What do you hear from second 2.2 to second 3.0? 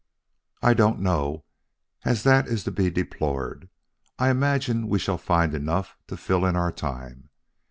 that is to be